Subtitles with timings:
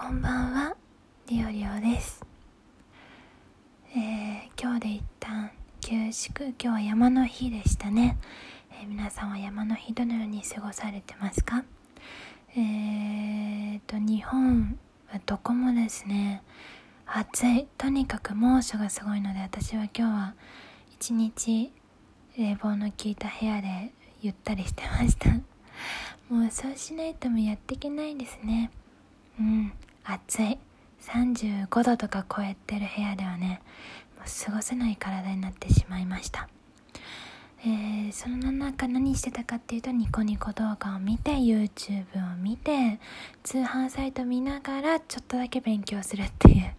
[0.00, 0.76] こんばんは、
[1.26, 2.24] リオリオです。
[3.96, 8.16] えー、今日で一旦休宿、今日は山の日でしたね。
[8.80, 11.64] えー皆さんは山の日どのように過ごされてますか？
[12.56, 14.78] えーと、日本
[15.08, 16.44] はどこもですね、
[17.04, 17.66] 暑い。
[17.76, 20.34] とにかく猛暑がすごいので、私は今日は
[20.92, 21.72] 一日
[22.36, 23.90] 冷房の効いた部屋で
[24.20, 25.30] ゆったりしてました。
[26.32, 28.70] もうそうしないともやっていけないですね。
[29.38, 29.72] うん、
[30.04, 30.58] 暑い。
[31.00, 33.62] 35度とか超えてる部屋ではね、
[34.16, 36.48] もう過ごせない体になってしまいました。
[37.60, 43.00] えー、その中何してたかっていうとニコニコ動画を見て YouTube を見て
[43.42, 46.72] 通販サイト見ながらちょっとだけ勉強するっていう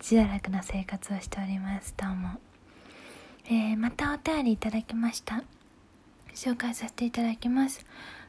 [0.00, 2.30] 自堕落な生活をしておりますどうも、
[3.46, 5.44] えー、またお便りいただきました
[6.34, 7.86] 紹介させていただきます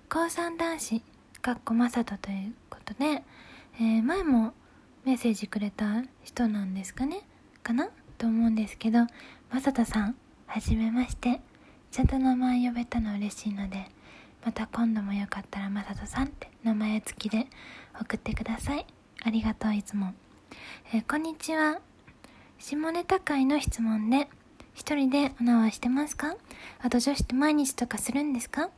[0.09, 1.02] 高3男子
[1.42, 3.23] かっこまさとということで、
[3.82, 4.52] えー前も
[5.06, 7.22] メッセージくれた人なんですかね？
[7.64, 7.88] かな？
[8.17, 9.08] と思うんですけど
[9.50, 10.16] まさとさん
[10.48, 11.40] はじめまして。
[11.90, 13.86] ちゃんと名前呼べたの嬉しいので
[14.45, 17.48] また今度もよかったらまさとさんって名前付きで
[18.00, 18.86] 送ってください。
[19.23, 20.14] ありがとういつも、
[20.94, 21.80] えーこんにちは。
[22.58, 24.28] 下ネタ会の質問で
[24.73, 26.36] 一人でお縄してますか？
[26.81, 28.72] あと女子って毎日とかするんですか？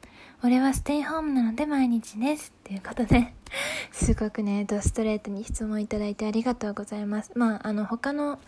[0.43, 2.51] 俺はステイホームなので毎日です。
[2.61, 3.31] っていうことで、
[3.93, 7.31] すごくね、ドストレートに質問いただいてありがとうございます。
[7.35, 8.39] まあ、あの、他の、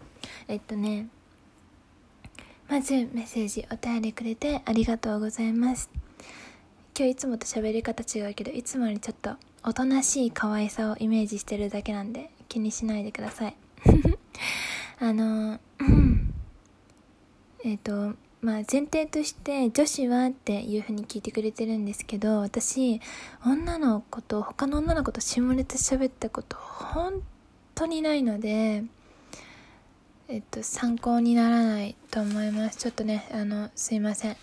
[0.47, 1.07] えっとね、
[2.67, 5.91] まずメッセージお便りくれてありがとうございます。
[6.97, 13.55] 今日いつもと喋り方違うけど、いつもよりちょっとおとなしい可愛さをイメージしてるだけなんで気にしないでください。
[14.97, 15.59] あの、
[17.63, 22.99] えっ、と、まあ前提として女子はっていうふうに聞いてくれてるんですけど、私、
[23.45, 27.21] 女の子と、他の女の子と下ネタ喋ったこと本
[27.73, 28.83] 当にないので、
[30.27, 32.77] えっと、参考にならないと思います。
[32.77, 34.35] ちょっとね、あの、すいません。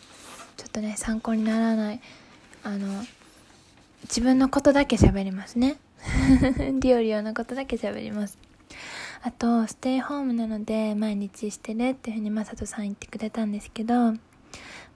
[0.56, 2.00] ちょっとね、参考にならない。
[2.62, 3.04] あの、
[4.04, 5.76] 自分のことだけ喋りますね。
[6.80, 8.38] リオリオのことだけ喋ります。
[9.22, 14.12] あと、ステイホームなので毎日してるっていうふうにまさとさん言ってくれたんですけど、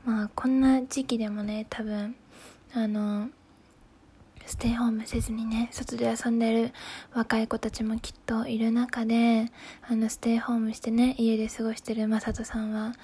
[0.04, 2.16] まあ、こんな時期でもね、多分、
[2.74, 3.28] あの、
[4.46, 6.72] ステイホームせずにね、外で遊んでる
[7.14, 9.50] 若い子たちもきっといる中で、
[9.82, 12.94] あの、ステイホームしてね、家で過ごしてるまさとさんは、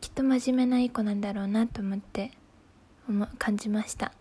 [0.00, 2.32] きっと真面目ないい子なんだろうなと思って、
[3.38, 4.12] 感じました。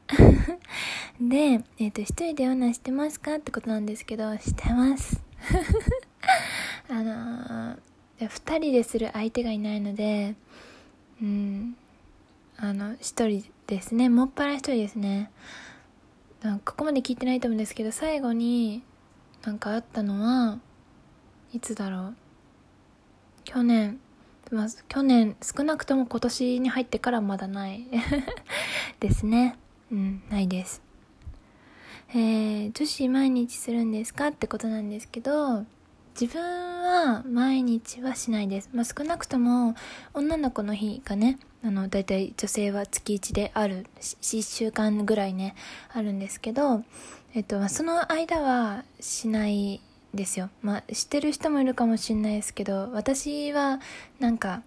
[1.19, 5.21] で、えっ、と、一人でオナしてますかってことなんですけど、してます。
[6.89, 10.35] あのー、二人でする相手がいないので、
[11.21, 11.75] うん、
[12.57, 14.09] あの、一人ですね。
[14.09, 15.31] もっぱら一人ですね。
[16.41, 18.83] なんかここまで聞いてないと思うんですけど、最後に
[19.43, 20.59] なんかあったのは、
[21.53, 22.15] いつだろう。
[23.43, 23.99] 去年、
[24.51, 27.85] まあ、去年、少なくとも今年に入ってからまだない
[28.99, 29.57] ですね。
[29.91, 30.81] うん、ないです。
[32.09, 35.65] えー、女子毎日するんですかってことなんですけど、
[36.19, 38.69] 自分は毎日はしないです。
[38.73, 39.75] まあ、少なくとも
[40.13, 45.55] 女の子の日がね、あの、だいたい女性は月1である、し1週間ぐらいね、
[45.93, 46.83] あるんですけど、
[47.33, 49.81] えっと、まその間はしない
[50.13, 50.49] ですよ。
[50.61, 53.79] まあ、知ってる人もいるかもしれないですけど、私は
[54.19, 54.63] なんか、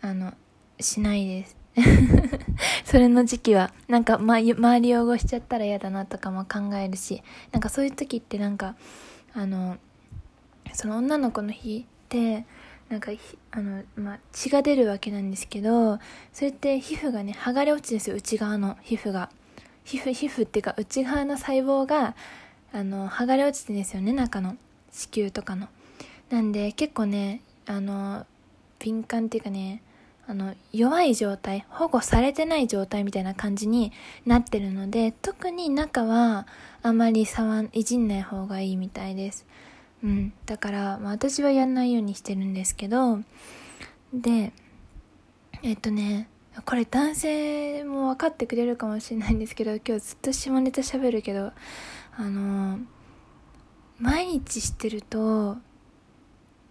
[0.00, 0.34] あの、
[0.78, 1.56] しないです。
[2.84, 8.76] それの時期は、なんか、ま、周り汚しちゃったら嫌だなとかも考えるし、なんかそういう時ってなんか、
[9.34, 9.78] あの、
[10.74, 12.44] その女の子の日って、
[12.88, 15.98] なんかひ、あの、まあ、血が出るわけなんですけど、
[16.32, 19.30] それって皮膚がね、剥がれ落ちるんですよ、内側の皮膚が。
[19.84, 22.14] 皮膚、皮膚っていうか、内側の細胞が、
[22.72, 24.56] あの、剥がれ落ちてるんですよね、中の。
[24.90, 25.68] 子宮とかの。
[26.30, 28.26] なんで、結構ね、あの、
[28.80, 29.82] 敏感っていうかね、
[30.26, 33.92] あの、弱い状態、保護されてない状態みたいな感じに
[34.26, 36.46] なってるので、特に中は
[36.82, 39.44] あまり触ん、いじんない方がいいみたいです。
[40.02, 40.32] うん。
[40.46, 43.20] だから、まあ、私はやんないようにしてるんですけど、
[44.12, 44.52] で、
[45.62, 46.28] えっとね、
[46.64, 51.52] これ男性も分かってくれるかもしれないんですけど、今日ずっと下ネタ喋るけど、
[52.16, 52.78] あの、
[53.98, 55.58] 毎日してると、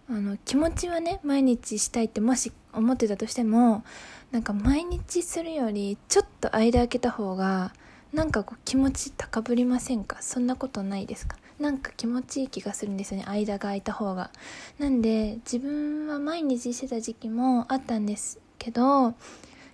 [0.08, 3.84] あの、気持ちはね、毎日したいってもし思ってたとしても、
[4.32, 7.72] なんか毎日するより、ちょっと間空けた方が、
[8.12, 10.18] なんかこう気持ち高ぶりませんか？
[10.20, 11.36] そんなことないですか？
[11.60, 13.26] なんか気持ちいい気がするんですよね。
[13.26, 14.30] 間が空いた方が。
[14.78, 19.14] なんで自分は毎日してた時期もあったんですけど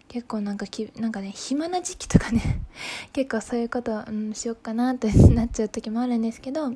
[0.09, 2.61] 結構なんかきなんかね暇な時期とかね
[3.13, 6.73] 結構そういうこと、うん、しよっかなってなっちゃう時もあるんですけど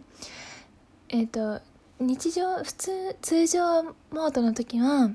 [1.08, 1.60] えっ、ー、と
[1.98, 5.10] 日常普通通常モードの時は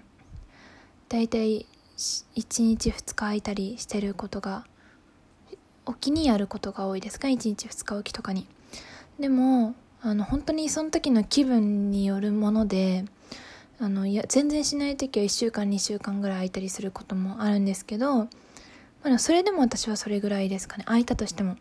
[1.08, 1.66] だいたい
[1.98, 4.66] 1日2日空いたりしてることが
[5.86, 8.48] おきにやることが多いですか？1日2日おきとかに。
[9.20, 9.76] でも
[10.06, 13.06] あの本当にその時の気分によるもので
[13.80, 18.26] あのいや全然しない時は1週間2週間ぐらい空いたりすることもあるんですけど、
[19.04, 20.84] まあ、それでも私はそれぐらいですかね。
[20.86, 21.58] 空いたとしても。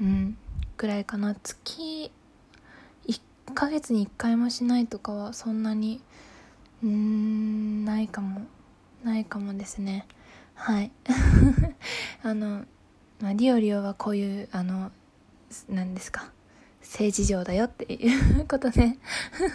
[0.00, 0.38] うん。
[0.78, 1.34] ぐらいかな。
[1.34, 2.10] 月
[3.06, 3.20] 1
[3.54, 6.00] ヶ月に1回もしないとかはそんなに
[6.82, 8.40] うーんないかも。
[9.04, 10.06] ないかもですね。
[10.54, 10.90] はい。
[12.24, 12.64] あの、
[13.20, 14.90] まあ、リオリオはこういうあの
[15.68, 16.32] 何ですか。
[16.82, 18.98] 性事情だよっていうことで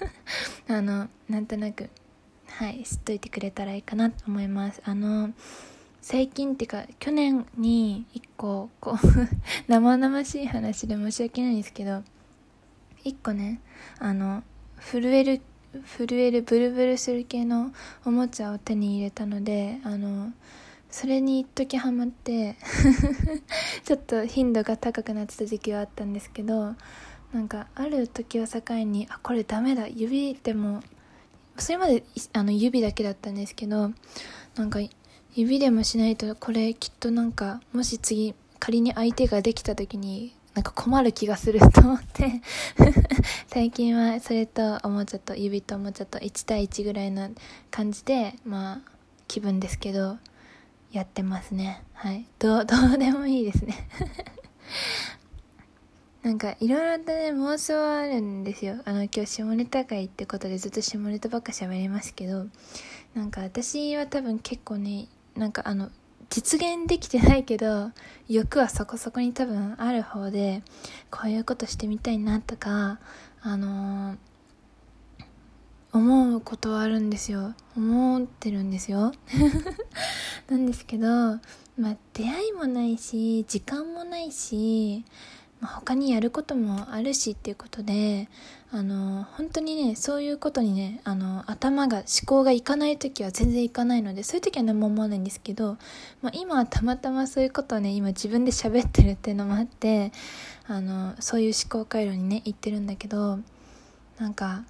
[0.67, 1.89] あのなんとなく
[2.47, 4.81] はい知っといてくれたらいいかなと思います。
[4.83, 5.31] あの
[6.01, 8.97] 最近っていうか去年に一個こう
[9.67, 12.03] 生々しい話で申し訳ないんですけど
[13.03, 13.59] 一個ね
[13.99, 14.43] あの
[14.79, 15.41] 震える
[15.97, 17.73] 震えるブルブルする系の
[18.05, 20.31] おもちゃを手に入れたのであの
[20.89, 22.55] それに一時ハマって
[23.83, 26.75] ちょっと頻度が高くなってた時期はあったんですけど
[27.33, 30.81] なんかある時を境にあこれダメだ指でも
[31.57, 32.03] それまで
[32.33, 33.91] あの指だけだったんですけど
[34.55, 34.79] なんか
[35.35, 42.41] 指でもしないとこれきっとなんかもし次仮に相手ができた時になんか困る気がすると思って
[43.47, 47.29] 最近はそれとおもちゃと指とおもちゃと1対1ぐらいの
[47.69, 48.91] 感じでまあ
[49.27, 50.17] 気分ですけど
[50.91, 51.83] やってますね。
[51.93, 52.25] はい。
[52.39, 53.87] どう どうでもいいですね。
[56.27, 58.81] なんかいろいろとね妄想はあるんですよ。
[58.83, 62.47] あの今日下ネタ会ってことでずっと下ネタばっか喋りますけど。
[63.15, 65.07] なんか私は多分結構ね
[65.37, 65.89] なんかあの
[66.29, 67.91] 実現できてないけど
[68.27, 70.63] 欲はそこそこに多分ある方で
[71.09, 72.99] こういうことしてみたいなとか
[73.41, 74.17] あのー、
[75.93, 77.53] 思うことはあるんですよ。
[77.77, 79.13] 思ってるんですよ。
[80.51, 85.05] なんですけどまあ出会いもないし時間もないし
[85.59, 88.29] まあ、他にやることもあるしっていうことで
[88.71, 95.77] あの本当にねそういうことにねあの頭が思考がいかない時は全然いかないのでそういう時は何も思わないんですけど、
[96.21, 100.11] まあ、今はたまたまそういうことをね今自分で喋ってるっていうのもあって
[100.67, 103.39] あのそういう思考回路にね行ってるんだけど
[104.19, 104.63] なんか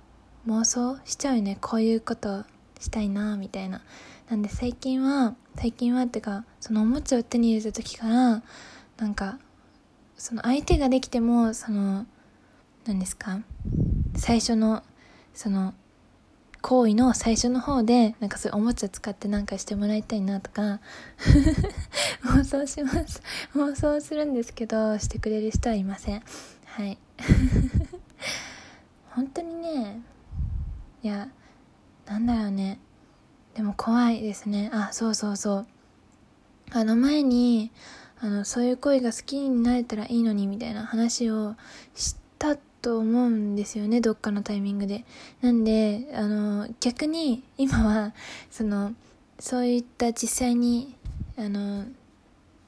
[0.48, 1.58] 妄想しちゃうよね。
[1.60, 2.46] こういうこと
[2.80, 3.82] したいなみたいな。
[4.30, 8.44] なんで最近は最近はっていうかそのおもちゃを手に入れた時から
[8.98, 9.40] なんか
[10.18, 12.06] その相手ができてもその
[12.86, 13.40] 何ですか？
[14.16, 14.84] 最初の
[15.34, 15.74] その
[16.62, 20.80] 行為の最初の方でなんかそういうおもちゃ使ってなんかしてもらいたいなとか
[22.26, 23.22] 妄想します。
[23.54, 26.24] 妄想するんですけどしてくれる人はいません。
[26.66, 26.98] はい。
[29.12, 30.02] 本当にね
[31.04, 31.30] いや
[32.06, 32.80] なんだろうね。
[33.54, 34.70] でも怖いですね。
[34.74, 35.68] あそうそうそう。
[36.72, 37.72] あの前に
[38.20, 41.56] あのそういう恋が好きになれたらいいのにみたいな話を
[41.96, 45.06] したと思うんですよねどっかのタイミングで。
[45.42, 48.14] なんであの逆に今は
[48.50, 48.94] その
[49.40, 50.96] そういった実際に
[51.38, 51.86] あの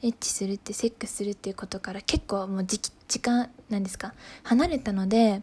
[0.02, 4.14] エッチするってセックスするっていうことから結構もう時時間なんですか？
[4.44, 5.42] 離れたので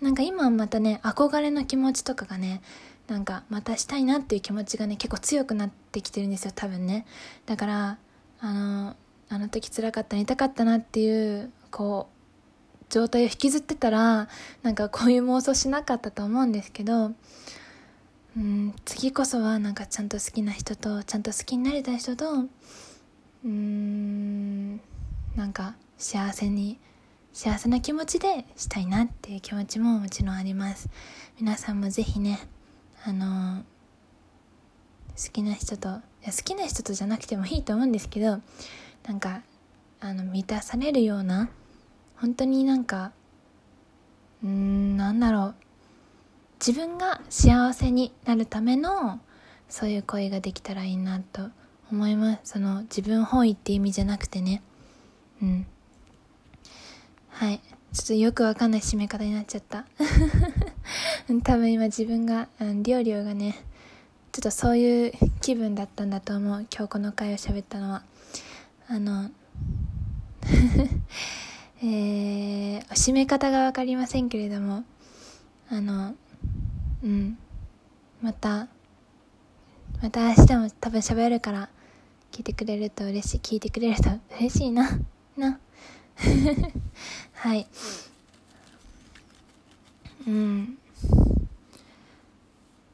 [0.00, 2.62] なんか今はまたね憧れの気持ちとかがね
[3.08, 7.06] なんかまたしたいなっていう気持ちがね結構強くなってきてるんですよ多分ね。
[7.46, 7.98] だから
[8.40, 8.96] あの
[9.28, 14.28] あの時辛かった痛かったなっていうこう状態を引きずってたら
[14.62, 17.12] なんかこういう妄想しなかったと思うんですけど
[18.36, 22.44] うん次こそはなんかちゃんと好きな人とちゃんと好きになれた人と
[23.44, 24.76] うん
[25.36, 26.78] なんか幸せに
[27.32, 30.88] 幸せな気持ちでしたいなっていう気持ちももちろんあります。
[31.38, 32.40] 皆さんもぜひね
[33.04, 33.62] あの
[35.16, 38.40] 好きな人といや好きな人とじゃなくてもいいと思うんですけど
[39.06, 39.42] なんか
[40.00, 41.50] あの満たされるような
[42.16, 43.12] 本当になんか
[44.42, 45.54] うんなんだろう。
[46.64, 49.20] 自分が幸せになるための
[49.68, 51.50] そういう恋ができたらいいなと
[51.90, 52.52] 思います。
[52.52, 54.62] その自分本位って意味じゃなくてね。
[55.40, 55.66] うん。
[57.30, 57.60] はい。
[57.92, 59.86] ちょっとよくわかんない締め方になっちゃった。
[61.44, 63.62] 多分今自分がりょうりょうがね
[64.32, 66.66] ちょっとそういう気分だったんだと思う。
[66.72, 68.02] 今日この回を喋ったのは。
[68.88, 69.30] あの
[71.80, 74.84] えー、締め方が分かりませんけれども
[75.68, 76.14] あの
[77.02, 77.38] うん
[78.22, 78.68] また
[80.02, 81.68] また明日も多分喋るから
[82.32, 83.40] 聞いてくれると嬉しい。
[83.40, 84.88] 聞いてくれると嬉しいな
[85.36, 85.58] な。
[87.34, 87.66] はい。
[90.26, 90.78] うん。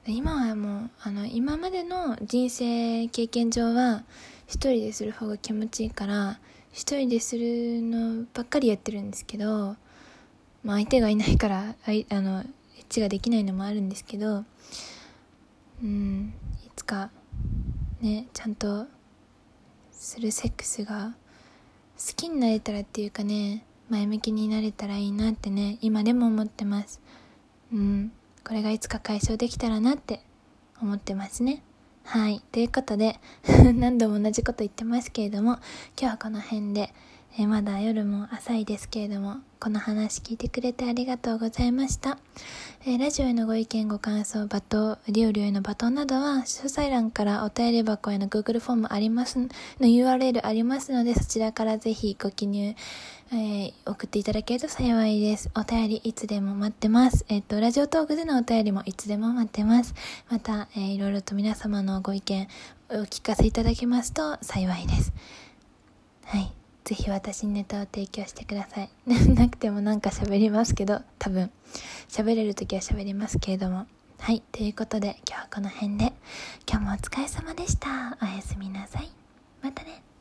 [0.07, 4.05] 今はもうあの今までの人生経験上は
[4.47, 6.39] 一人でする方が気持ちいいから
[6.73, 9.77] 一人でするのばっかりやってるんですけど、
[10.65, 12.45] まあ、相手がいないからああのエ
[12.81, 14.45] ッチができないのもあるんですけど
[15.83, 16.35] うん
[16.67, 17.11] いつか
[18.01, 18.87] ねちゃんと
[19.93, 21.15] するセックスが
[21.97, 27.01] 好きになれたらっていうかね前向きになれたらいいなってね今でも思ってます。
[27.73, 28.13] うん
[28.47, 30.21] これがいつか解消できたらなって
[30.81, 31.63] 思ってますね。
[32.05, 33.19] はいということで
[33.75, 35.55] 何度も同じこと言ってますけれども
[35.99, 36.93] 今日はこの辺で
[37.37, 42.17] えまだ夜も浅いですけれども、この話聞いてくれてありがとうございました。
[42.87, 49.49] えラジオへのご意見、ご感想、罵倒、リオリオへの罵倒などは、詳細欄からお便り箱への Google フォームあります、の
[49.81, 52.77] URL ありますので、そちらからぜひご記入、
[53.33, 55.51] えー、送っていただけると幸いです。
[55.55, 57.25] お便りいつでも待ってます。
[57.29, 59.95] えっ、と、ラジオトークでのお便りもいつでも待ってます。
[60.29, 62.47] また、えー、いろいろと皆様のご意見
[62.91, 65.13] お聞かせいただけますと幸いです。
[66.27, 66.53] はい。
[66.85, 68.91] ぜひ私にネタを提供してください。
[69.35, 71.51] なくてもなんか喋りますけど、多分。
[72.09, 73.87] 喋れる時は喋りますけれども。
[74.19, 74.43] はい。
[74.53, 76.13] ということで、今日はこの辺で。
[76.71, 78.19] 今日もお疲れ様でした。
[78.23, 79.11] おやすみなさい。
[79.63, 80.14] またね。